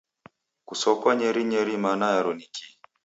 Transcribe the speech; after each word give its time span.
Kisokwa 0.67 1.11
nyerinyeiri 1.17 1.75
mana 1.85 2.05
yaro 2.15 2.31
ni 2.37 2.45
kii? 2.53 2.73